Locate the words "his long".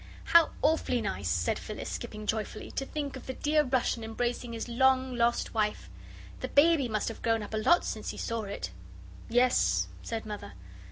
4.53-5.15